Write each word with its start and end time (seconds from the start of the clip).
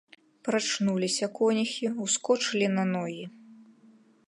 Прачнуліся 0.47 1.27
конюхі, 1.41 1.91
ускочылі 2.07 2.67
на 2.79 2.83
ногі. 2.95 3.25